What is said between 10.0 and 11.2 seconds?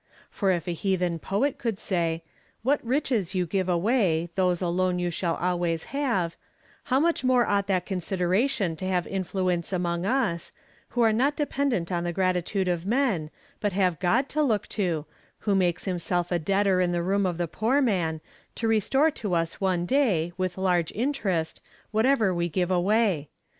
us, who are